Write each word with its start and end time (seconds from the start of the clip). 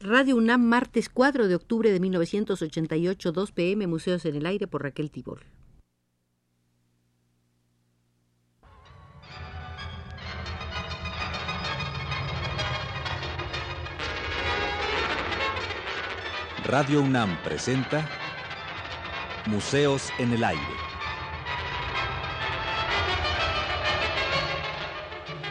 Radio 0.00 0.36
UNAM, 0.36 0.62
martes 0.62 1.08
4 1.08 1.48
de 1.48 1.56
octubre 1.56 1.90
de 1.90 1.98
1988, 1.98 3.32
2 3.32 3.50
pm, 3.50 3.88
Museos 3.88 4.24
en 4.26 4.36
el 4.36 4.46
Aire 4.46 4.68
por 4.68 4.84
Raquel 4.84 5.10
Tibol. 5.10 5.40
Radio 16.64 17.02
UNAM 17.02 17.36
presenta 17.42 18.08
Museos 19.46 20.10
en 20.20 20.32
el 20.32 20.44
Aire. 20.44 20.62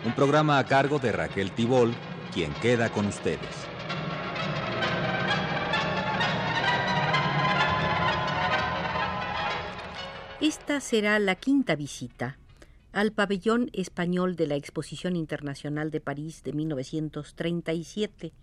Un 0.05 0.13
programa 0.13 0.57
a 0.57 0.63
cargo 0.63 0.99
de 0.99 1.11
Raquel 1.11 1.51
Tibol, 1.51 1.93
quien 2.33 2.53
queda 2.53 2.89
con 2.89 3.07
ustedes. 3.07 3.67
Esta 10.67 10.81
será 10.81 11.17
la 11.17 11.35
quinta 11.35 11.77
visita 11.77 12.37
al 12.91 13.13
pabellón 13.13 13.69
español 13.71 14.35
de 14.35 14.47
la 14.47 14.55
Exposición 14.55 15.15
Internacional 15.15 15.91
de 15.91 16.01
París 16.01 16.43
de 16.43 16.51
1937 16.51 18.33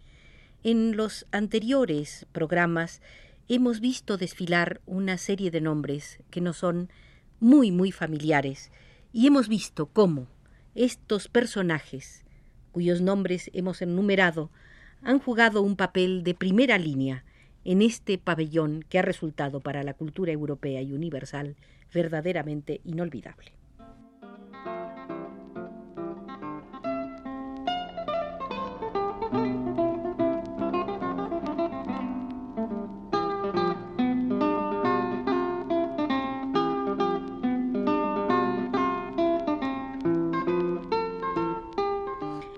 en 0.62 0.96
los 0.96 1.26
anteriores 1.32 2.24
programas 2.32 3.02
hemos 3.46 3.80
visto 3.80 4.16
desfilar 4.16 4.80
una 4.86 5.18
serie 5.18 5.50
de 5.50 5.60
nombres 5.60 6.18
que 6.30 6.40
nos 6.40 6.56
son 6.56 6.88
muy, 7.40 7.70
muy 7.70 7.92
familiares 7.92 8.72
y 9.12 9.26
hemos 9.26 9.46
visto 9.46 9.84
cómo 9.84 10.26
estos 10.74 11.28
personajes, 11.28 12.24
cuyos 12.72 13.02
nombres 13.02 13.50
hemos 13.52 13.82
enumerado, 13.82 14.50
han 15.02 15.18
jugado 15.18 15.60
un 15.60 15.76
papel 15.76 16.24
de 16.24 16.32
primera 16.32 16.78
línea 16.78 17.22
en 17.64 17.82
este 17.82 18.18
pabellón 18.18 18.84
que 18.88 18.98
ha 18.98 19.02
resultado 19.02 19.60
para 19.60 19.82
la 19.82 19.94
cultura 19.94 20.32
europea 20.32 20.82
y 20.82 20.92
universal 20.92 21.56
verdaderamente 21.92 22.80
inolvidable. 22.84 23.52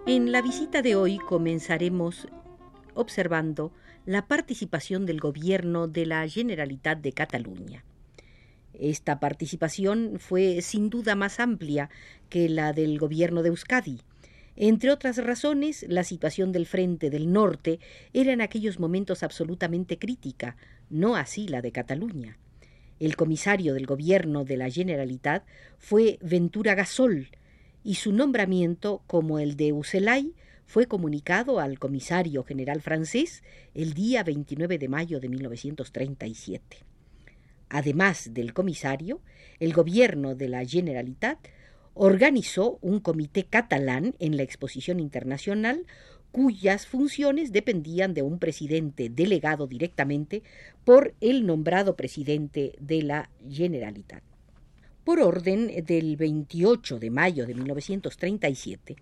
En 0.07 0.33
la 0.33 0.41
visita 0.41 0.83
de 0.83 0.97
hoy 0.97 1.19
comenzaremos 1.19 2.29
observando 2.97 3.73
la 4.05 4.27
participación 4.27 5.07
del 5.07 5.21
gobierno 5.21 5.87
de 5.87 6.07
la 6.07 6.27
Generalitat 6.29 6.99
de 6.99 7.13
Cataluña. 7.13 7.85
Esta 8.75 9.21
participación 9.21 10.19
fue 10.19 10.61
sin 10.61 10.91
duda 10.91 11.15
más 11.15 11.41
amplia 11.41 11.89
que 12.29 12.49
la 12.49 12.73
del 12.73 12.99
gobierno 12.99 13.43
de 13.43 13.49
Euskadi. 13.49 14.01
Entre 14.57 14.91
otras 14.91 15.19
razones, 15.19 15.85
la 15.89 16.05
situación 16.05 16.53
del 16.53 16.67
frente 16.67 17.11
del 17.11 17.33
norte 17.33 17.79
era 18.13 18.33
en 18.33 18.41
aquellos 18.41 18.79
momentos 18.79 19.23
absolutamente 19.23 19.99
crítica, 19.99 20.57
no 20.91 21.17
así 21.17 21.49
la 21.49 21.63
de 21.63 21.73
Cataluña. 21.73 22.39
El 22.99 23.17
comisario 23.17 23.75
del 23.75 23.87
gobierno 23.87 24.45
de 24.45 24.57
la 24.57 24.71
Generalitat 24.71 25.45
fue 25.79 26.19
Ventura 26.23 26.75
Gasol, 26.75 27.29
y 27.87 27.95
su 27.95 28.13
nombramiento 28.13 29.03
como 29.07 29.39
el 29.39 29.57
de 29.57 29.73
Ucelay 29.73 30.35
fue 30.67 30.87
comunicado 30.87 31.61
al 31.61 31.79
comisario 31.79 32.43
general 32.45 32.83
francés 32.83 33.43
el 33.75 33.95
día 33.95 34.23
29 34.23 34.79
de 34.79 34.89
mayo 34.89 35.21
de 35.21 35.29
1937. 35.29 36.79
Además 37.69 38.35
del 38.35 38.53
comisario, 38.53 39.21
el 39.59 39.73
gobierno 39.73 40.35
de 40.35 40.49
la 40.49 40.65
Generalitat 40.65 41.39
organizó 41.95 42.79
un 42.83 43.01
comité 43.01 43.45
catalán 43.45 44.15
en 44.19 44.37
la 44.37 44.43
exposición 44.43 45.01
internacional 45.01 45.87
cuyas 46.31 46.87
funciones 46.87 47.53
dependían 47.53 48.13
de 48.13 48.23
un 48.23 48.39
presidente 48.39 49.09
delegado 49.09 49.67
directamente 49.67 50.43
por 50.85 51.15
el 51.21 51.47
nombrado 51.47 51.97
presidente 51.97 52.75
de 52.79 53.03
la 53.03 53.31
Generalitat 53.49 54.23
por 55.07 55.21
orden 55.21 55.85
del 55.85 56.17
28 56.17 56.99
de 56.99 57.11
mayo 57.11 57.47
de 57.47 57.55
1937, 57.55 58.97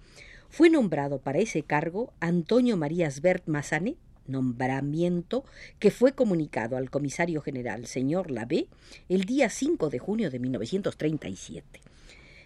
fue 0.54 0.70
nombrado 0.70 1.18
para 1.18 1.40
ese 1.40 1.64
cargo 1.64 2.12
Antonio 2.20 2.76
Marías 2.76 3.20
Bert 3.20 3.48
Massanet, 3.48 3.96
nombramiento 4.28 5.44
que 5.80 5.90
fue 5.90 6.12
comunicado 6.12 6.76
al 6.76 6.90
comisario 6.90 7.40
general 7.40 7.86
señor 7.86 8.30
Labé 8.30 8.68
el 9.08 9.24
día 9.24 9.50
5 9.50 9.90
de 9.90 9.98
junio 9.98 10.30
de 10.30 10.38
1937. 10.38 11.80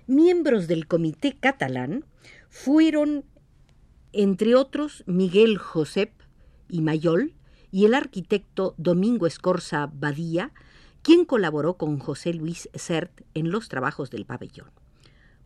Miembros 0.06 0.68
del 0.68 0.86
comité 0.86 1.36
catalán 1.38 2.06
fueron, 2.48 3.26
entre 4.14 4.54
otros, 4.54 5.04
Miguel 5.04 5.58
Josep 5.58 6.10
y 6.66 6.80
Mayol 6.80 7.34
y 7.70 7.84
el 7.84 7.92
arquitecto 7.92 8.74
Domingo 8.78 9.26
Escorza 9.26 9.90
Badía, 9.92 10.54
quien 11.02 11.26
colaboró 11.26 11.76
con 11.76 11.98
José 11.98 12.32
Luis 12.32 12.70
Sert 12.72 13.20
en 13.34 13.50
los 13.50 13.68
trabajos 13.68 14.08
del 14.10 14.24
pabellón. 14.24 14.70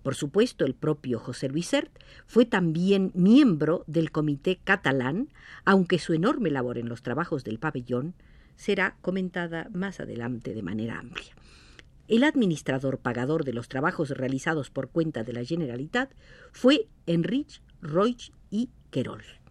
Por 0.02 0.14
supuesto, 0.14 0.64
el 0.64 0.74
propio 0.74 1.18
José 1.18 1.48
Luis 1.48 1.68
Sert 1.68 1.90
fue 2.26 2.44
también 2.44 3.12
miembro 3.14 3.84
del 3.86 4.10
Comité 4.10 4.58
Catalán, 4.62 5.28
aunque 5.64 5.98
su 5.98 6.12
enorme 6.12 6.50
labor 6.50 6.78
en 6.78 6.88
los 6.88 7.02
trabajos 7.02 7.44
del 7.44 7.58
pabellón 7.58 8.14
será 8.56 8.96
comentada 9.00 9.68
más 9.72 10.00
adelante 10.00 10.54
de 10.54 10.62
manera 10.62 10.98
amplia. 10.98 11.34
El 12.08 12.24
administrador 12.24 12.98
pagador 12.98 13.44
de 13.44 13.52
los 13.52 13.68
trabajos 13.68 14.10
realizados 14.10 14.70
por 14.70 14.90
cuenta 14.90 15.22
de 15.24 15.32
la 15.32 15.44
Generalitat 15.44 16.12
fue 16.50 16.88
Enrich 17.06 17.62
Roig 17.80 18.32
y 18.50 18.70
Querol. 18.90 19.41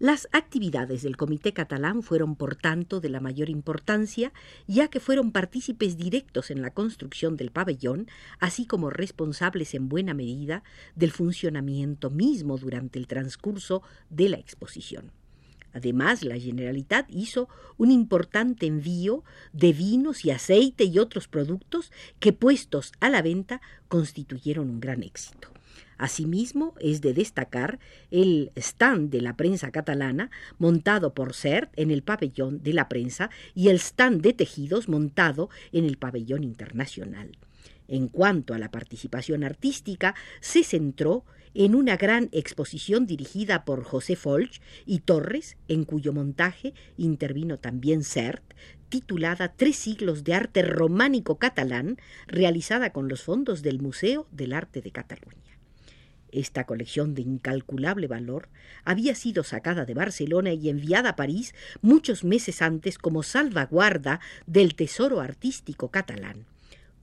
Las 0.00 0.28
actividades 0.30 1.02
del 1.02 1.16
Comité 1.16 1.52
Catalán 1.52 2.04
fueron, 2.04 2.36
por 2.36 2.54
tanto, 2.54 3.00
de 3.00 3.08
la 3.08 3.18
mayor 3.18 3.50
importancia, 3.50 4.32
ya 4.68 4.86
que 4.86 5.00
fueron 5.00 5.32
partícipes 5.32 5.96
directos 5.96 6.52
en 6.52 6.62
la 6.62 6.70
construcción 6.70 7.36
del 7.36 7.50
pabellón, 7.50 8.06
así 8.38 8.64
como 8.64 8.90
responsables 8.90 9.74
en 9.74 9.88
buena 9.88 10.14
medida 10.14 10.62
del 10.94 11.10
funcionamiento 11.10 12.10
mismo 12.10 12.58
durante 12.58 13.00
el 13.00 13.08
transcurso 13.08 13.82
de 14.08 14.28
la 14.28 14.36
exposición. 14.36 15.10
Además, 15.72 16.22
la 16.22 16.38
Generalitat 16.38 17.06
hizo 17.10 17.48
un 17.76 17.90
importante 17.90 18.66
envío 18.66 19.24
de 19.52 19.72
vinos 19.72 20.24
y 20.24 20.30
aceite 20.30 20.84
y 20.84 21.00
otros 21.00 21.26
productos 21.26 21.90
que, 22.20 22.32
puestos 22.32 22.92
a 23.00 23.10
la 23.10 23.20
venta, 23.20 23.60
constituyeron 23.88 24.70
un 24.70 24.78
gran 24.78 25.02
éxito. 25.02 25.48
Asimismo, 25.96 26.74
es 26.80 27.00
de 27.00 27.14
destacar 27.14 27.78
el 28.10 28.52
stand 28.56 29.10
de 29.10 29.20
la 29.20 29.36
prensa 29.36 29.70
catalana 29.70 30.30
montado 30.58 31.14
por 31.14 31.34
CERT 31.34 31.70
en 31.76 31.90
el 31.90 32.02
pabellón 32.02 32.62
de 32.62 32.72
la 32.72 32.88
prensa 32.88 33.30
y 33.54 33.68
el 33.68 33.76
stand 33.76 34.22
de 34.22 34.32
tejidos 34.32 34.88
montado 34.88 35.50
en 35.72 35.84
el 35.84 35.98
pabellón 35.98 36.44
internacional. 36.44 37.36
En 37.88 38.08
cuanto 38.08 38.54
a 38.54 38.58
la 38.58 38.70
participación 38.70 39.44
artística, 39.44 40.14
se 40.40 40.62
centró 40.62 41.24
en 41.54 41.74
una 41.74 41.96
gran 41.96 42.28
exposición 42.32 43.06
dirigida 43.06 43.64
por 43.64 43.82
José 43.82 44.14
Folch 44.14 44.60
y 44.86 45.00
Torres, 45.00 45.56
en 45.66 45.84
cuyo 45.84 46.12
montaje 46.12 46.74
intervino 46.96 47.58
también 47.58 48.04
CERT, 48.04 48.42
titulada 48.88 49.54
Tres 49.56 49.76
siglos 49.76 50.22
de 50.24 50.34
arte 50.34 50.62
románico 50.62 51.38
catalán, 51.38 51.98
realizada 52.26 52.92
con 52.92 53.08
los 53.08 53.22
fondos 53.22 53.62
del 53.62 53.80
Museo 53.80 54.26
del 54.30 54.52
Arte 54.52 54.82
de 54.82 54.92
Cataluña. 54.92 55.47
Esta 56.30 56.64
colección 56.64 57.14
de 57.14 57.22
incalculable 57.22 58.06
valor 58.06 58.48
había 58.84 59.14
sido 59.14 59.44
sacada 59.44 59.84
de 59.84 59.94
Barcelona 59.94 60.52
y 60.52 60.68
enviada 60.68 61.10
a 61.10 61.16
París 61.16 61.54
muchos 61.80 62.24
meses 62.24 62.60
antes 62.62 62.98
como 62.98 63.22
salvaguarda 63.22 64.20
del 64.46 64.74
tesoro 64.74 65.20
artístico 65.20 65.90
catalán. 65.90 66.46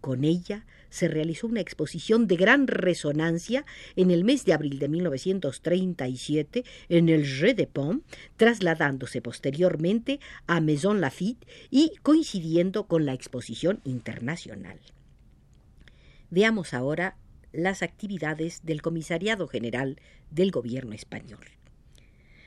Con 0.01 0.23
ella 0.23 0.67
se 0.91 1.07
realizó 1.07 1.47
una 1.47 1.61
exposición 1.61 2.27
de 2.27 2.35
gran 2.35 2.67
resonancia 2.67 3.65
en 3.95 4.11
el 4.11 4.23
mes 4.23 4.45
de 4.45 4.53
abril 4.53 4.77
de 4.77 4.87
1937 4.87 6.63
en 6.89 7.09
el 7.09 7.25
Jeu 7.25 7.55
de 7.55 7.65
Paume, 7.65 8.01
trasladándose 8.37 9.19
posteriormente 9.21 10.19
a 10.45 10.61
Maison 10.61 11.01
Lafitte 11.01 11.47
y 11.71 11.93
coincidiendo 12.03 12.85
con 12.85 13.07
la 13.07 13.13
exposición 13.13 13.81
internacional. 13.83 14.79
Veamos 16.29 16.75
ahora 16.75 17.17
las 17.55 17.81
actividades 17.81 18.61
del 18.63 18.81
Comisariado 18.81 19.47
General 19.47 19.99
del 20.31 20.51
Gobierno 20.51 20.93
español. 20.93 21.45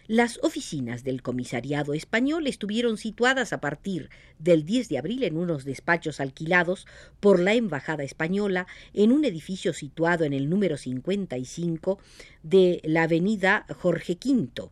Las 0.07 0.39
oficinas 0.43 1.05
del 1.05 1.21
Comisariado 1.21 1.93
español 1.93 2.47
estuvieron 2.47 2.97
situadas 2.97 3.53
a 3.53 3.61
partir 3.61 4.09
del 4.39 4.65
10 4.65 4.89
de 4.89 4.97
abril 4.97 5.23
en 5.23 5.37
unos 5.37 5.67
despachos 5.67 6.19
alquilados 6.21 6.87
por 7.21 7.39
la 7.39 7.53
Embajada 7.53 8.05
española 8.05 8.67
en 8.95 9.13
un 9.13 9.27
edificio 9.27 9.75
situado 9.75 10.25
en 10.25 10.33
el 10.33 10.49
número 10.49 10.79
55 10.79 11.99
de 12.43 12.81
la 12.85 13.03
avenida 13.03 13.67
Jorge 13.69 14.17
V, 14.25 14.71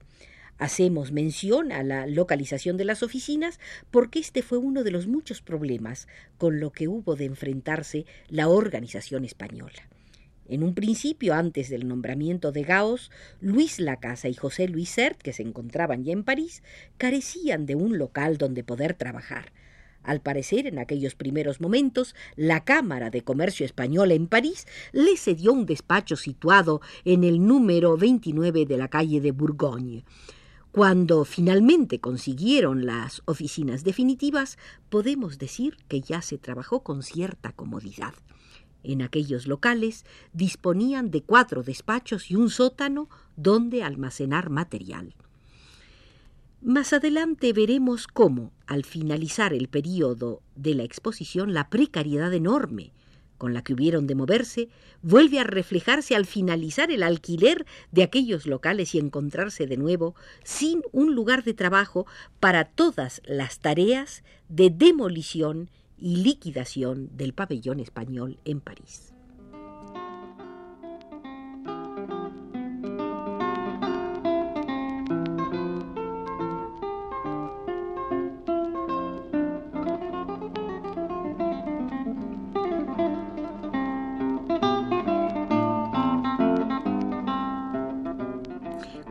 Hacemos 0.59 1.13
mención 1.13 1.71
a 1.71 1.83
la 1.83 2.07
localización 2.07 2.79
de 2.79 2.87
las 2.87 3.03
oficinas 3.03 3.61
porque 3.91 4.19
este 4.19 4.43
fue 4.43 4.57
uno 4.57 4.85
de 4.85 4.91
los 4.91 5.07
muchos 5.07 5.43
problemas 5.43 6.09
con 6.39 6.61
lo 6.61 6.73
que 6.73 6.89
hubo 6.89 7.15
de 7.15 7.27
enfrentarse 7.27 8.07
la 8.29 8.49
organización 8.49 9.27
española. 9.27 9.87
En 10.49 10.63
un 10.63 10.75
principio, 10.75 11.35
antes 11.35 11.71
del 11.71 11.89
nombramiento 11.89 12.53
de 12.53 12.63
Gaos, 12.63 13.11
Luis 13.41 13.81
Lacasa 13.81 14.29
y 14.29 14.35
José 14.35 14.69
Luis 14.69 14.91
Sert, 14.91 15.21
que 15.21 15.33
se 15.33 15.43
encontraban 15.43 16.05
ya 16.05 16.13
en 16.13 16.23
París, 16.23 16.63
carecían 16.99 17.67
de 17.67 17.75
un 17.75 17.99
local 17.99 18.39
donde 18.39 18.63
poder 18.63 18.95
trabajar. 18.95 19.53
Al 20.05 20.21
parecer, 20.21 20.69
en 20.69 20.79
aquellos 20.79 21.17
primeros 21.17 21.61
momentos, 21.61 22.15
la 22.37 22.65
Cámara 22.65 23.11
de 23.11 23.23
Comercio 23.23 23.67
Española 23.67 24.15
en 24.15 24.29
París 24.29 24.69
le 24.93 25.17
cedió 25.17 25.53
un 25.53 25.67
despacho 25.67 26.15
situado 26.15 26.81
en 27.05 27.25
el 27.25 27.45
número 27.45 27.97
29 27.97 28.67
de 28.67 28.77
la 28.77 28.87
calle 28.87 29.21
de 29.21 29.33
Bourgogne. 29.33 30.05
Cuando 30.71 31.25
finalmente 31.25 31.99
consiguieron 31.99 32.87
las 32.87 33.23
oficinas 33.25 33.83
definitivas, 33.83 34.59
podemos 34.91 35.39
decir 35.39 35.77
que 35.89 36.03
ya 36.03 36.23
se 36.23 36.39
trabajó 36.39 36.85
con 36.85 37.03
cierta 37.03 37.51
comodidad. 37.51 38.15
En 38.89 39.03
aquellos 39.03 39.49
locales 39.49 40.05
disponían 40.33 41.11
de 41.11 41.21
cuatro 41.21 41.65
despachos 41.65 42.31
y 42.31 42.37
un 42.37 42.51
sótano 42.51 43.09
donde 43.35 43.83
almacenar 43.83 44.49
material. 44.49 45.15
Más 46.63 46.93
adelante 46.93 47.53
veremos 47.53 48.07
cómo, 48.07 48.53
al 48.69 48.85
finalizar 48.85 49.53
el 49.53 49.67
período 49.67 50.41
de 50.55 50.77
la 50.77 50.85
exposición, 50.85 51.53
la 51.53 51.69
precariedad 51.69 52.33
enorme 52.33 52.93
con 53.39 53.55
la 53.55 53.63
que 53.63 53.75
hubieron 53.75 54.07
de 54.07 54.15
moverse 54.15 54.69
vuelve 55.03 55.41
a 55.41 55.45
reflejarse 55.45 56.15
al 56.15 56.25
finalizar 56.25 56.91
el 56.91 57.03
alquiler 57.03 57.67
de 57.91 58.05
aquellos 58.05 58.47
locales 58.47 58.95
y 58.95 58.99
encontrarse 58.99 59.67
de 59.67 59.77
nuevo 59.77 60.15
sin 60.45 60.83
un 60.93 61.15
lugar 61.15 61.43
de 61.43 61.55
trabajo 61.55 62.07
para 62.41 62.65
todas 62.65 63.21
las 63.27 63.59
tareas 63.59 64.23
de 64.49 64.71
demolición 64.71 65.71
y 65.99 66.17
liquidación 66.17 67.11
del 67.17 67.33
pabellón 67.33 67.81
español 67.81 68.39
en 68.45 68.61
París. 68.61 69.13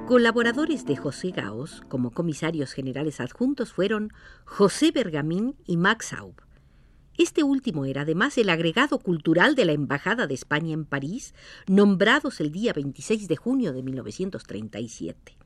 Colaboradores 0.05 0.85
de 0.85 0.95
José 0.95 1.31
Gaos 1.31 1.81
como 1.89 2.11
comisarios 2.11 2.71
generales 2.71 3.19
adjuntos 3.19 3.73
fueron 3.73 4.13
José 4.45 4.91
Bergamín 4.91 5.55
y 5.65 5.77
Max 5.77 6.13
Aub. 6.13 6.44
Este 7.17 7.43
último 7.43 7.85
era 7.85 8.01
además 8.01 8.37
el 8.37 8.49
agregado 8.49 8.99
cultural 8.99 9.55
de 9.55 9.63
la 9.63 9.71
Embajada 9.71 10.27
de 10.27 10.33
España 10.33 10.73
en 10.73 10.83
París, 10.83 11.33
nombrados 11.65 12.41
el 12.41 12.51
día 12.51 12.73
26 12.73 13.29
de 13.29 13.35
junio 13.37 13.71
de 13.71 13.83
1937. 13.83 15.37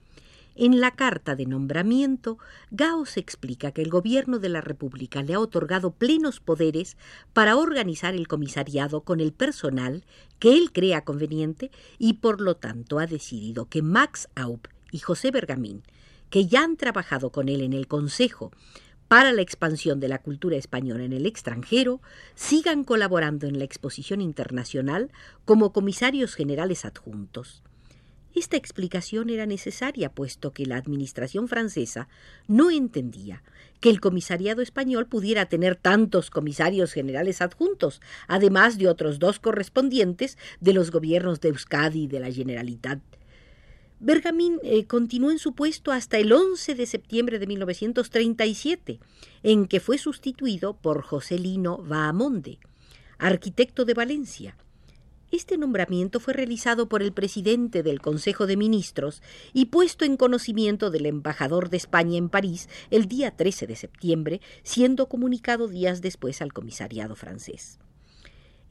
En 0.55 0.81
la 0.81 0.91
carta 0.91 1.35
de 1.35 1.45
nombramiento, 1.45 2.39
Gauss 2.71 3.17
explica 3.17 3.71
que 3.71 3.83
el 3.83 3.89
gobierno 3.89 4.39
de 4.39 4.49
la 4.49 4.61
República 4.61 5.21
le 5.21 5.35
ha 5.35 5.39
otorgado 5.39 5.91
plenos 5.91 6.39
poderes 6.39 6.97
para 7.33 7.55
organizar 7.55 8.15
el 8.15 8.27
comisariado 8.27 9.01
con 9.01 9.19
el 9.19 9.31
personal 9.31 10.03
que 10.39 10.57
él 10.57 10.71
crea 10.73 11.05
conveniente 11.05 11.69
y 11.99 12.13
por 12.13 12.41
lo 12.41 12.55
tanto 12.55 12.97
ha 12.97 13.05
decidido 13.05 13.69
que 13.69 13.83
Max 13.83 14.27
Aup 14.35 14.65
y 14.91 14.99
José 14.99 15.29
Bergamín, 15.29 15.83
que 16.31 16.47
ya 16.47 16.63
han 16.63 16.77
trabajado 16.77 17.29
con 17.29 17.47
él 17.47 17.61
en 17.61 17.73
el 17.73 17.87
Consejo 17.87 18.51
para 19.09 19.33
la 19.33 19.41
expansión 19.41 19.99
de 19.99 20.07
la 20.07 20.19
cultura 20.19 20.55
española 20.55 21.03
en 21.03 21.13
el 21.13 21.25
extranjero, 21.25 21.99
sigan 22.35 22.83
colaborando 22.83 23.47
en 23.47 23.57
la 23.57 23.65
exposición 23.65 24.21
internacional 24.21 25.11
como 25.45 25.73
comisarios 25.73 26.35
generales 26.35 26.85
adjuntos. 26.85 27.63
Esta 28.35 28.55
explicación 28.55 29.31
era 29.31 29.47
necesaria, 29.47 30.13
puesto 30.13 30.53
que 30.53 30.67
la 30.67 30.77
administración 30.77 31.47
francesa 31.47 32.07
no 32.47 32.69
entendía 32.69 33.41
que 33.79 33.89
el 33.89 33.99
comisariado 33.99 34.61
español 34.61 35.07
pudiera 35.07 35.47
tener 35.47 35.75
tantos 35.75 36.29
comisarios 36.29 36.93
generales 36.93 37.41
adjuntos, 37.41 38.01
además 38.27 38.77
de 38.77 38.87
otros 38.87 39.17
dos 39.17 39.39
correspondientes 39.39 40.37
de 40.59 40.73
los 40.73 40.91
gobiernos 40.91 41.41
de 41.41 41.49
Euskadi 41.49 42.03
y 42.03 42.07
de 42.07 42.19
la 42.19 42.31
Generalitat 42.31 42.99
Bergamín 44.01 44.59
eh, 44.63 44.85
continuó 44.85 45.29
en 45.29 45.39
su 45.39 45.53
puesto 45.53 45.91
hasta 45.91 46.17
el 46.17 46.31
11 46.31 46.73
de 46.75 46.85
septiembre 46.85 47.37
de 47.37 47.47
1937, 47.47 48.99
en 49.43 49.67
que 49.67 49.81
fue 49.81 49.97
sustituido 49.97 50.73
por 50.73 51.01
José 51.01 51.37
Lino 51.37 51.77
Bahamonde, 51.77 52.59
arquitecto 53.17 53.83
de 53.83 53.93
Valencia. 53.93 54.55
Este 55.31 55.57
nombramiento 55.57 56.19
fue 56.19 56.33
realizado 56.33 56.87
por 56.87 57.03
el 57.03 57.11
presidente 57.11 57.83
del 57.83 57.99
Consejo 57.99 58.47
de 58.47 58.57
Ministros 58.57 59.21
y 59.53 59.65
puesto 59.65 60.05
en 60.05 60.17
conocimiento 60.17 60.89
del 60.89 61.05
embajador 61.05 61.69
de 61.69 61.77
España 61.77 62.17
en 62.17 62.29
París 62.29 62.69
el 62.89 63.05
día 63.05 63.35
13 63.35 63.67
de 63.67 63.75
septiembre, 63.75 64.41
siendo 64.63 65.07
comunicado 65.07 65.67
días 65.67 66.01
después 66.01 66.41
al 66.41 66.53
comisariado 66.53 67.15
francés. 67.15 67.79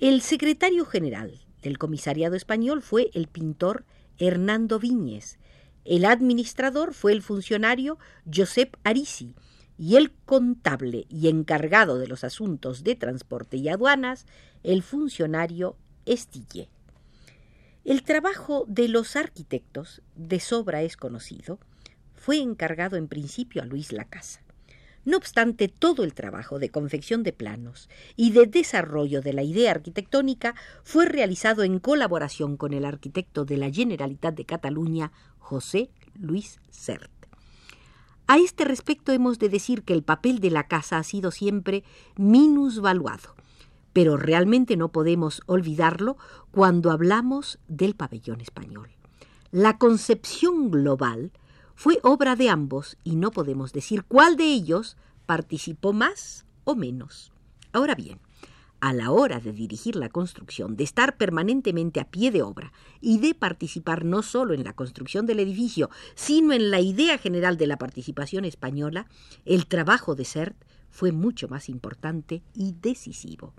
El 0.00 0.22
secretario 0.22 0.84
general 0.84 1.38
del 1.62 1.76
comisariado 1.76 2.34
español 2.34 2.82
fue 2.82 3.10
el 3.14 3.28
pintor 3.28 3.84
Hernando 4.18 4.78
Viñes. 4.78 5.38
El 5.84 6.04
administrador 6.04 6.92
fue 6.92 7.12
el 7.12 7.22
funcionario 7.22 7.98
Josep 8.32 8.76
Arisi 8.84 9.34
y 9.78 9.96
el 9.96 10.12
contable 10.12 11.06
y 11.08 11.28
encargado 11.28 11.98
de 11.98 12.08
los 12.08 12.24
asuntos 12.24 12.82
de 12.82 12.96
transporte 12.96 13.56
y 13.56 13.68
aduanas, 13.68 14.26
el 14.64 14.82
funcionario 14.82 15.76
Estille. 16.04 16.68
El 17.84 18.02
trabajo 18.02 18.64
de 18.68 18.88
los 18.88 19.16
arquitectos, 19.16 20.02
de 20.16 20.40
sobra 20.40 20.82
es 20.82 20.96
conocido, 20.96 21.58
fue 22.14 22.38
encargado 22.38 22.96
en 22.96 23.08
principio 23.08 23.62
a 23.62 23.66
Luis 23.66 23.92
Lacasa. 23.92 24.42
No 25.08 25.16
obstante, 25.16 25.68
todo 25.68 26.04
el 26.04 26.12
trabajo 26.12 26.58
de 26.58 26.68
confección 26.68 27.22
de 27.22 27.32
planos 27.32 27.88
y 28.14 28.32
de 28.32 28.44
desarrollo 28.44 29.22
de 29.22 29.32
la 29.32 29.42
idea 29.42 29.70
arquitectónica 29.70 30.54
fue 30.84 31.06
realizado 31.06 31.62
en 31.62 31.78
colaboración 31.78 32.58
con 32.58 32.74
el 32.74 32.84
arquitecto 32.84 33.46
de 33.46 33.56
la 33.56 33.70
Generalitat 33.70 34.34
de 34.34 34.44
Cataluña, 34.44 35.10
José 35.38 35.88
Luis 36.12 36.60
Sert. 36.68 37.10
A 38.26 38.36
este 38.36 38.66
respecto 38.66 39.10
hemos 39.10 39.38
de 39.38 39.48
decir 39.48 39.82
que 39.82 39.94
el 39.94 40.02
papel 40.02 40.40
de 40.40 40.50
la 40.50 40.64
casa 40.64 40.98
ha 40.98 41.04
sido 41.04 41.30
siempre 41.30 41.84
minusvaluado, 42.18 43.34
pero 43.94 44.18
realmente 44.18 44.76
no 44.76 44.90
podemos 44.90 45.40
olvidarlo 45.46 46.18
cuando 46.50 46.90
hablamos 46.90 47.58
del 47.66 47.94
pabellón 47.94 48.42
español. 48.42 48.90
La 49.52 49.78
concepción 49.78 50.70
global 50.70 51.32
fue 51.78 52.00
obra 52.02 52.34
de 52.34 52.48
ambos 52.48 52.96
y 53.04 53.14
no 53.14 53.30
podemos 53.30 53.72
decir 53.72 54.02
cuál 54.02 54.36
de 54.36 54.46
ellos 54.46 54.96
participó 55.26 55.92
más 55.92 56.44
o 56.64 56.74
menos. 56.74 57.30
Ahora 57.72 57.94
bien, 57.94 58.18
a 58.80 58.92
la 58.92 59.12
hora 59.12 59.38
de 59.38 59.52
dirigir 59.52 59.94
la 59.94 60.08
construcción, 60.08 60.76
de 60.76 60.82
estar 60.82 61.16
permanentemente 61.16 62.00
a 62.00 62.10
pie 62.10 62.32
de 62.32 62.42
obra 62.42 62.72
y 63.00 63.20
de 63.20 63.32
participar 63.32 64.04
no 64.04 64.24
solo 64.24 64.54
en 64.54 64.64
la 64.64 64.72
construcción 64.72 65.24
del 65.24 65.38
edificio, 65.38 65.88
sino 66.16 66.52
en 66.52 66.72
la 66.72 66.80
idea 66.80 67.16
general 67.16 67.56
de 67.56 67.68
la 67.68 67.78
participación 67.78 68.44
española, 68.44 69.06
el 69.44 69.68
trabajo 69.68 70.16
de 70.16 70.24
CERT 70.24 70.56
fue 70.90 71.12
mucho 71.12 71.46
más 71.46 71.68
importante 71.68 72.42
y 72.56 72.74
decisivo. 72.82 73.54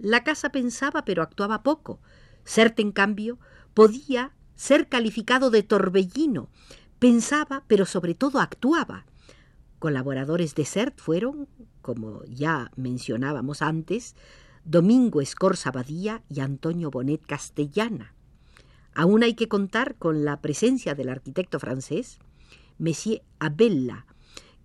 La 0.00 0.24
casa 0.24 0.48
pensaba 0.48 1.04
pero 1.04 1.22
actuaba 1.22 1.62
poco. 1.62 2.00
CERT, 2.44 2.80
en 2.80 2.90
cambio, 2.90 3.38
podía 3.74 4.32
ser 4.56 4.88
calificado 4.88 5.50
de 5.50 5.62
torbellino, 5.62 6.48
Pensaba, 7.04 7.64
pero 7.66 7.84
sobre 7.84 8.14
todo 8.14 8.38
actuaba. 8.38 9.04
Colaboradores 9.78 10.54
de 10.54 10.64
CERT 10.64 10.98
fueron, 10.98 11.48
como 11.82 12.24
ya 12.24 12.70
mencionábamos 12.76 13.60
antes, 13.60 14.16
Domingo 14.64 15.20
Escorza 15.20 15.70
Badía 15.70 16.22
y 16.30 16.40
Antonio 16.40 16.90
Bonet 16.90 17.20
Castellana. 17.26 18.14
Aún 18.94 19.22
hay 19.22 19.34
que 19.34 19.48
contar 19.48 19.96
con 19.96 20.24
la 20.24 20.40
presencia 20.40 20.94
del 20.94 21.10
arquitecto 21.10 21.60
francés, 21.60 22.20
Monsieur 22.78 23.20
Abella, 23.38 24.06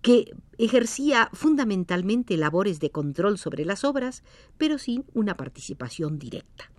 que 0.00 0.34
ejercía 0.56 1.28
fundamentalmente 1.34 2.38
labores 2.38 2.80
de 2.80 2.90
control 2.90 3.36
sobre 3.36 3.66
las 3.66 3.84
obras, 3.84 4.24
pero 4.56 4.78
sin 4.78 5.04
una 5.12 5.36
participación 5.36 6.18
directa. 6.18 6.72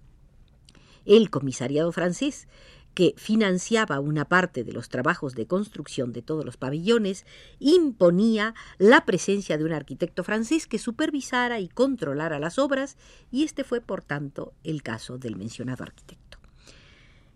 El 1.05 1.29
comisariado 1.29 1.91
francés 1.91 2.47
que 2.93 3.13
financiaba 3.17 3.99
una 3.99 4.25
parte 4.25 4.63
de 4.63 4.73
los 4.73 4.89
trabajos 4.89 5.33
de 5.35 5.47
construcción 5.47 6.11
de 6.11 6.21
todos 6.21 6.45
los 6.45 6.57
pabellones, 6.57 7.25
imponía 7.59 8.53
la 8.77 9.05
presencia 9.05 9.57
de 9.57 9.63
un 9.63 9.73
arquitecto 9.73 10.23
francés 10.23 10.67
que 10.67 10.79
supervisara 10.79 11.59
y 11.59 11.69
controlara 11.69 12.39
las 12.39 12.59
obras, 12.59 12.97
y 13.31 13.43
este 13.43 13.63
fue, 13.63 13.81
por 13.81 14.01
tanto, 14.01 14.53
el 14.63 14.83
caso 14.83 15.17
del 15.17 15.35
mencionado 15.35 15.83
arquitecto. 15.83 16.37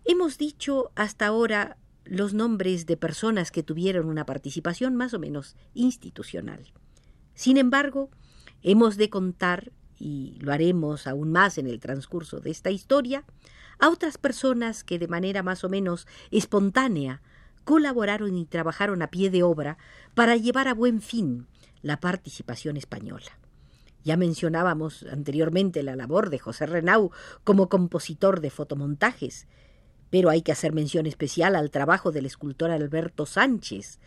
Hemos 0.04 0.38
dicho 0.38 0.92
hasta 0.94 1.26
ahora 1.26 1.78
los 2.04 2.34
nombres 2.34 2.86
de 2.86 2.96
personas 2.96 3.50
que 3.50 3.62
tuvieron 3.62 4.06
una 4.06 4.24
participación 4.24 4.94
más 4.94 5.14
o 5.14 5.18
menos 5.18 5.56
institucional. 5.74 6.72
Sin 7.34 7.56
embargo, 7.56 8.10
hemos 8.62 8.96
de 8.96 9.10
contar, 9.10 9.72
y 9.98 10.36
lo 10.40 10.52
haremos 10.52 11.06
aún 11.06 11.32
más 11.32 11.58
en 11.58 11.66
el 11.66 11.80
transcurso 11.80 12.40
de 12.40 12.50
esta 12.50 12.70
historia, 12.70 13.24
a 13.78 13.90
otras 13.90 14.18
personas 14.18 14.84
que 14.84 14.98
de 14.98 15.08
manera 15.08 15.42
más 15.42 15.64
o 15.64 15.68
menos 15.68 16.06
espontánea 16.30 17.22
colaboraron 17.64 18.36
y 18.36 18.46
trabajaron 18.46 19.02
a 19.02 19.08
pie 19.08 19.30
de 19.30 19.42
obra 19.42 19.76
para 20.14 20.36
llevar 20.36 20.68
a 20.68 20.74
buen 20.74 21.00
fin 21.00 21.46
la 21.82 22.00
participación 22.00 22.76
española. 22.76 23.38
Ya 24.04 24.16
mencionábamos 24.16 25.04
anteriormente 25.10 25.82
la 25.82 25.96
labor 25.96 26.30
de 26.30 26.38
José 26.38 26.66
Renau 26.66 27.10
como 27.42 27.68
compositor 27.68 28.40
de 28.40 28.50
fotomontajes, 28.50 29.48
pero 30.10 30.30
hay 30.30 30.42
que 30.42 30.52
hacer 30.52 30.72
mención 30.72 31.06
especial 31.06 31.56
al 31.56 31.72
trabajo 31.72 32.12
del 32.12 32.24
escultor 32.24 32.70
Alberto 32.70 33.26
Sánchez, 33.26 33.98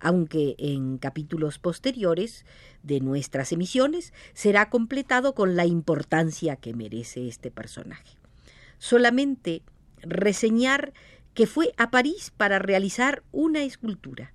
aunque 0.00 0.54
en 0.58 0.98
capítulos 0.98 1.58
posteriores 1.58 2.44
de 2.82 3.00
nuestras 3.00 3.52
emisiones 3.52 4.12
será 4.34 4.70
completado 4.70 5.34
con 5.34 5.56
la 5.56 5.66
importancia 5.66 6.56
que 6.56 6.74
merece 6.74 7.28
este 7.28 7.50
personaje. 7.50 8.16
Solamente 8.78 9.62
reseñar 10.02 10.92
que 11.34 11.46
fue 11.46 11.72
a 11.76 11.90
París 11.90 12.32
para 12.36 12.58
realizar 12.58 13.22
una 13.32 13.62
escultura 13.62 14.32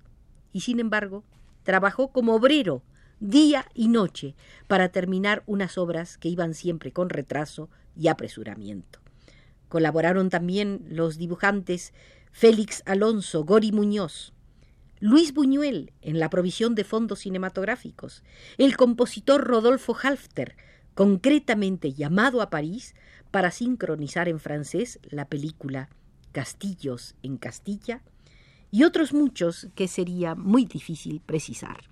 y 0.52 0.60
sin 0.60 0.80
embargo 0.80 1.24
trabajó 1.62 2.08
como 2.08 2.34
obrero 2.34 2.82
día 3.20 3.66
y 3.72 3.88
noche 3.88 4.34
para 4.66 4.88
terminar 4.88 5.44
unas 5.46 5.78
obras 5.78 6.18
que 6.18 6.28
iban 6.28 6.54
siempre 6.54 6.92
con 6.92 7.08
retraso 7.08 7.70
y 7.96 8.08
apresuramiento. 8.08 8.98
Colaboraron 9.68 10.28
también 10.28 10.84
los 10.88 11.18
dibujantes 11.18 11.92
Félix 12.32 12.82
Alonso, 12.84 13.44
Gori 13.44 13.72
Muñoz, 13.72 14.32
Luis 15.04 15.34
Buñuel 15.34 15.92
en 16.00 16.20
la 16.20 16.30
provisión 16.30 16.76
de 16.76 16.84
fondos 16.84 17.18
cinematográficos, 17.18 18.22
el 18.56 18.76
compositor 18.76 19.42
Rodolfo 19.42 19.96
Halfter, 20.00 20.54
concretamente 20.94 21.92
llamado 21.92 22.40
a 22.40 22.50
París 22.50 22.94
para 23.32 23.50
sincronizar 23.50 24.28
en 24.28 24.38
francés 24.38 25.00
la 25.10 25.24
película 25.24 25.88
Castillos 26.30 27.16
en 27.24 27.36
Castilla, 27.36 28.04
y 28.70 28.84
otros 28.84 29.12
muchos 29.12 29.66
que 29.74 29.88
sería 29.88 30.36
muy 30.36 30.66
difícil 30.66 31.20
precisar. 31.20 31.90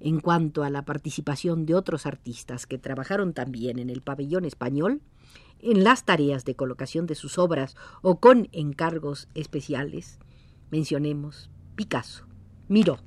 En 0.00 0.18
cuanto 0.18 0.64
a 0.64 0.70
la 0.70 0.86
participación 0.86 1.66
de 1.66 1.74
otros 1.74 2.06
artistas 2.06 2.66
que 2.66 2.78
trabajaron 2.78 3.34
también 3.34 3.78
en 3.78 3.90
el 3.90 4.00
pabellón 4.00 4.46
español, 4.46 5.02
en 5.60 5.84
las 5.84 6.06
tareas 6.06 6.46
de 6.46 6.54
colocación 6.54 7.06
de 7.06 7.14
sus 7.14 7.36
obras 7.36 7.76
o 8.00 8.20
con 8.20 8.48
encargos 8.52 9.28
especiales, 9.34 10.18
mencionemos 10.70 11.50
Picasso, 11.76 12.27
Miró, 12.68 12.98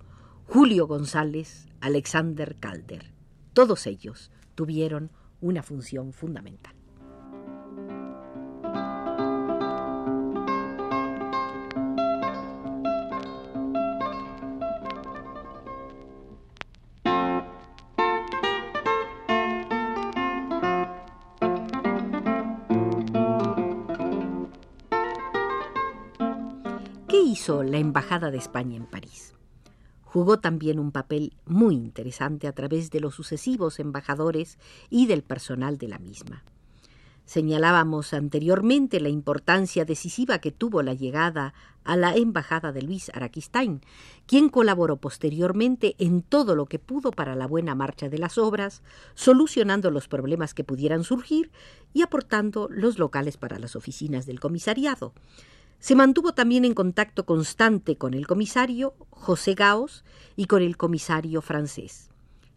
Julio 0.48 0.88
González, 0.88 1.68
Alexander 1.82 2.56
Calder. 2.60 3.14
Todos 3.54 3.86
ellos 3.86 4.32
tuvieron 4.56 5.12
una 5.40 5.62
función 5.62 6.14
fundamental. 6.14 6.76
hizo 27.32 27.64
la 27.64 27.78
Embajada 27.78 28.30
de 28.30 28.38
España 28.38 28.76
en 28.76 28.86
París. 28.86 29.34
Jugó 30.12 30.40
también 30.40 30.78
un 30.78 30.92
papel 30.92 31.32
muy 31.46 31.74
interesante 31.74 32.46
a 32.46 32.52
través 32.52 32.92
de 32.92 33.00
los 33.00 33.16
sucesivos 33.16 33.80
embajadores 33.80 34.60
y 34.90 35.06
del 35.06 35.24
personal 35.24 35.78
de 35.78 35.88
la 35.88 36.00
misma. 36.00 36.44
Señalábamos 37.24 38.14
anteriormente 38.14 39.00
la 39.00 39.08
importancia 39.08 39.86
decisiva 39.86 40.40
que 40.40 40.52
tuvo 40.52 40.84
la 40.84 40.94
llegada 40.94 41.54
a 41.86 41.96
la 41.96 42.14
embajada 42.14 42.74
de 42.74 42.82
Luis 42.82 43.10
Araquistain, 43.14 43.80
quien 44.26 44.50
colaboró 44.50 44.98
posteriormente 44.98 45.96
en 45.98 46.24
todo 46.24 46.58
lo 46.58 46.66
que 46.66 46.78
pudo 46.78 47.12
para 47.12 47.38
la 47.38 47.48
buena 47.48 47.74
marcha 47.74 48.10
de 48.10 48.18
las 48.18 48.38
obras, 48.38 48.84
solucionando 49.16 49.92
los 49.92 50.10
problemas 50.10 50.54
que 50.54 50.66
pudieran 50.66 51.06
surgir 51.06 51.52
y 51.94 52.02
aportando 52.02 52.68
los 52.70 53.00
locales 53.00 53.38
para 53.38 53.60
las 53.60 53.78
oficinas 53.78 54.26
del 54.26 54.42
comisariado. 54.42 55.14
Se 55.82 55.96
mantuvo 55.96 56.36
también 56.36 56.64
en 56.64 56.76
contacto 56.76 57.26
constante 57.26 57.98
con 57.98 58.14
el 58.14 58.28
comisario 58.28 58.94
José 59.10 59.56
Gaos 59.56 60.06
y 60.36 60.46
con 60.46 60.62
el 60.62 60.78
comisario 60.78 61.42
francés. 61.42 62.12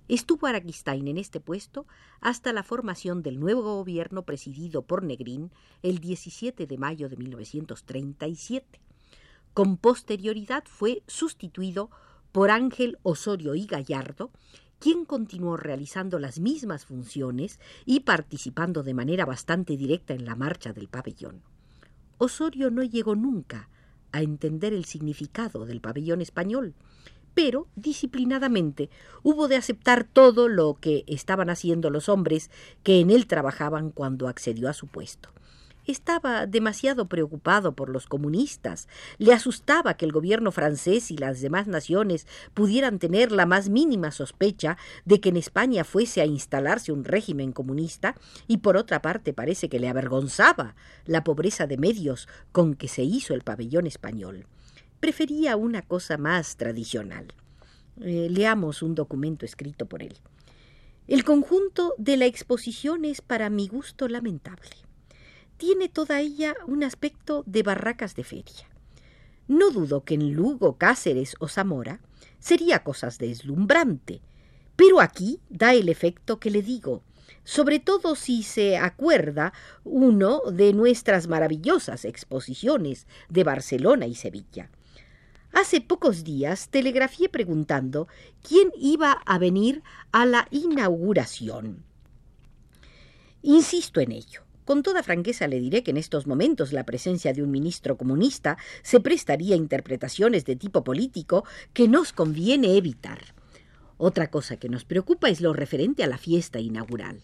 Estuvo 0.09 0.47
Araquistain 0.47 1.09
en 1.09 1.17
este 1.17 1.41
puesto 1.41 1.87
hasta 2.21 2.53
la 2.53 2.63
formación 2.63 3.23
del 3.23 3.41
nuevo 3.41 3.63
gobierno 3.63 4.25
presidido 4.25 4.83
por 4.83 5.03
Negrín 5.03 5.53
el 5.83 6.01
17 6.01 6.67
de 6.67 6.77
mayo 6.77 7.09
de 7.09 7.17
1937. 7.17 8.83
Con 9.55 9.79
posterioridad 9.79 10.65
fue 10.67 11.03
sustituido 11.07 11.89
por 12.31 12.51
Ángel 12.51 12.99
Osorio 13.05 13.55
y 13.55 13.65
Gallardo, 13.65 14.33
quien 14.79 15.07
continuó 15.07 15.57
realizando 15.57 16.19
las 16.19 16.41
mismas 16.41 16.85
funciones 16.85 17.59
y 17.87 18.01
participando 18.01 18.83
de 18.83 18.93
manera 18.93 19.25
bastante 19.25 19.79
directa 19.79 20.13
en 20.13 20.27
la 20.27 20.37
marcha 20.37 20.75
del 20.75 20.89
pabellón. 20.89 21.54
Osorio 22.19 22.71
no 22.71 22.83
llegó 22.83 23.17
nunca 23.17 23.69
a 24.13 24.23
entender 24.23 24.73
el 24.73 24.85
significado 24.85 25.67
del 25.67 25.81
pabellón 25.81 26.21
español, 26.21 26.75
pero 27.35 27.67
disciplinadamente 27.75 28.91
hubo 29.23 29.49
de 29.49 29.57
aceptar 29.57 30.05
todo 30.05 30.49
lo 30.49 30.75
que 30.75 31.05
estaban 31.07 31.51
haciendo 31.51 31.91
los 31.91 32.09
hombres 32.09 32.51
que 32.83 33.01
en 33.01 33.11
él 33.11 33.27
trabajaban 33.27 33.91
cuando 33.91 34.29
accedió 34.29 34.69
a 34.69 34.73
su 34.73 34.87
puesto. 34.87 35.31
Estaba 35.87 36.47
demasiado 36.47 37.09
preocupado 37.09 37.75
por 37.75 37.91
los 37.91 38.07
comunistas. 38.07 38.89
Le 39.19 39.35
asustaba 39.35 39.95
que 39.95 40.07
el 40.07 40.13
gobierno 40.13 40.51
francés 40.51 41.11
y 41.11 41.19
las 41.19 41.43
demás 41.43 41.67
naciones 41.67 42.27
pudieran 42.55 42.99
tener 42.99 43.33
la 43.33 43.45
más 43.45 43.69
mínima 43.69 44.11
sospecha 44.11 44.79
de 45.05 45.21
que 45.21 45.29
en 45.29 45.37
España 45.37 45.85
fuese 45.85 46.23
a 46.23 46.27
instalarse 46.27 46.91
un 46.91 47.05
régimen 47.05 47.53
comunista, 47.53 48.15
y 48.47 48.59
por 48.59 48.79
otra 48.79 49.03
parte 49.03 49.35
parece 49.35 49.69
que 49.69 49.79
le 49.79 49.89
avergonzaba 49.89 50.75
la 51.05 51.23
pobreza 51.23 51.67
de 51.67 51.77
medios 51.77 52.29
con 52.51 52.75
que 52.75 52.89
se 52.89 53.03
hizo 53.03 53.35
el 53.35 53.43
pabellón 53.43 53.87
español. 53.87 54.47
Prefería 55.01 55.57
una 55.57 55.83
cosa 55.83 56.17
más 56.17 56.57
tradicional. 56.57 57.27
Eh, 58.01 58.29
leamos 58.31 58.83
un 58.83 58.95
documento 58.95 59.45
escrito 59.45 59.85
por 59.85 60.03
él. 60.03 60.17
El 61.09 61.25
conjunto 61.25 61.93
de 61.99 62.17
la 62.17 62.25
exposición 62.25 63.05
es 63.05 63.21
para 63.21 63.51
mi 63.51 63.69
gusto 63.69 64.09
lamentable 64.09 64.71
tiene 65.57 65.89
toda 65.89 66.21
ella 66.21 66.55
un 66.67 66.85
aspecto 66.85 67.43
de 67.47 67.63
barracas 67.63 68.15
de 68.15 68.25
feria. 68.25 68.69
No 69.47 69.71
dudo 69.71 70.05
que 70.05 70.15
en 70.15 70.33
Lugo, 70.33 70.79
Cáceres 70.79 71.37
o 71.39 71.49
Zamora 71.49 72.01
sería 72.39 72.83
cosas 72.83 73.19
deslumbrante, 73.19 74.21
pero 74.77 75.01
aquí 75.01 75.41
da 75.49 75.75
el 75.75 75.89
efecto 75.89 76.41
que 76.41 76.51
le 76.51 76.63
digo, 76.63 77.03
sobre 77.45 77.79
todo 77.79 78.17
si 78.17 78.43
se 78.43 78.77
acuerda 78.77 79.53
uno 79.85 80.41
de 80.51 80.73
nuestras 80.73 81.29
maravillosas 81.29 82.05
exposiciones 82.05 83.07
de 83.29 83.45
Barcelona 83.45 84.07
y 84.07 84.15
Sevilla. 84.15 84.71
Hace 85.53 85.81
pocos 85.81 86.25
días 86.25 86.69
telegrafié 86.71 87.29
preguntando 87.29 88.09
quién 88.43 88.73
iba 88.77 89.13
a 89.13 89.39
venir 89.39 89.83
a 90.11 90.27
la 90.27 90.49
inauguración. 90.51 91.85
Insisto 93.43 94.01
en 94.01 94.13
ello. 94.13 94.44
Con 94.65 94.83
toda 94.83 95.03
franqueza 95.03 95.47
le 95.47 95.61
diré 95.61 95.83
que 95.83 95.91
en 95.91 95.99
estos 95.99 96.27
momentos 96.27 96.73
la 96.73 96.87
presencia 96.87 97.35
de 97.35 97.43
un 97.43 97.51
ministro 97.51 97.99
comunista 97.99 98.57
se 98.83 98.99
prestaría 98.99 99.55
a 99.55 99.59
interpretaciones 99.59 100.47
de 100.47 100.57
tipo 100.57 100.85
político 100.85 101.45
que 101.75 101.87
nos 101.87 102.15
conviene 102.15 102.79
evitar. 102.79 103.35
Otra 103.99 104.31
cosa 104.31 104.57
que 104.57 104.71
nos 104.71 104.85
preocupa 104.85 105.29
es 105.29 105.43
lo 105.43 105.53
referente 105.53 106.03
a 106.03 106.07
la 106.07 106.17
fiesta 106.17 106.61
inaugural. 106.61 107.21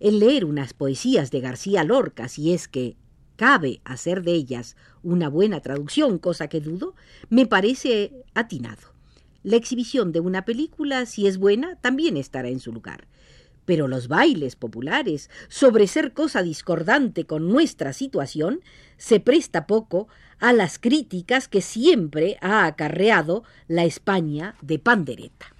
El 0.00 0.20
leer 0.20 0.46
unas 0.46 0.72
poesías 0.72 1.30
de 1.30 1.40
García 1.40 1.84
Lorca, 1.84 2.28
si 2.28 2.54
es 2.54 2.66
que 2.66 2.96
cabe 3.36 3.82
hacer 3.84 4.22
de 4.22 4.32
ellas 4.32 4.74
una 5.02 5.28
buena 5.28 5.60
traducción, 5.60 6.18
cosa 6.18 6.48
que 6.48 6.60
dudo, 6.60 6.94
me 7.28 7.44
parece 7.44 8.12
atinado. 8.34 8.94
La 9.42 9.56
exhibición 9.56 10.12
de 10.12 10.20
una 10.20 10.46
película, 10.46 11.04
si 11.04 11.26
es 11.26 11.36
buena, 11.36 11.76
también 11.76 12.16
estará 12.16 12.48
en 12.48 12.60
su 12.60 12.72
lugar 12.72 13.06
pero 13.64 13.88
los 13.88 14.08
bailes 14.08 14.56
populares, 14.56 15.30
sobre 15.48 15.86
ser 15.86 16.12
cosa 16.12 16.42
discordante 16.42 17.24
con 17.24 17.48
nuestra 17.48 17.92
situación, 17.92 18.60
se 18.96 19.20
presta 19.20 19.66
poco 19.66 20.08
a 20.38 20.52
las 20.52 20.78
críticas 20.78 21.48
que 21.48 21.60
siempre 21.60 22.38
ha 22.40 22.66
acarreado 22.66 23.44
la 23.68 23.84
España 23.84 24.56
de 24.62 24.78
pandereta. 24.78 25.54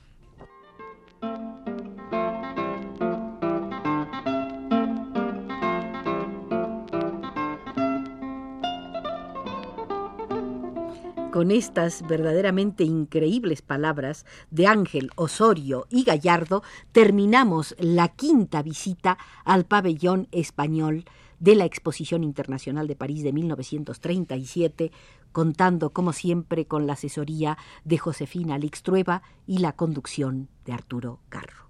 Con 11.32 11.52
estas 11.52 12.04
verdaderamente 12.08 12.82
increíbles 12.82 13.62
palabras 13.62 14.26
de 14.50 14.66
Ángel, 14.66 15.10
Osorio 15.14 15.86
y 15.88 16.02
Gallardo, 16.02 16.64
terminamos 16.90 17.76
la 17.78 18.08
quinta 18.08 18.62
visita 18.62 19.16
al 19.44 19.64
pabellón 19.64 20.26
español 20.32 21.04
de 21.38 21.54
la 21.54 21.66
Exposición 21.66 22.24
Internacional 22.24 22.88
de 22.88 22.96
París 22.96 23.22
de 23.22 23.32
1937, 23.32 24.90
contando 25.30 25.90
como 25.90 26.12
siempre 26.12 26.66
con 26.66 26.88
la 26.88 26.94
asesoría 26.94 27.56
de 27.84 27.98
Josefina 27.98 28.58
Lixtrueva 28.58 29.22
y 29.46 29.58
la 29.58 29.76
conducción 29.76 30.48
de 30.64 30.72
Arturo 30.72 31.20
Carro. 31.28 31.69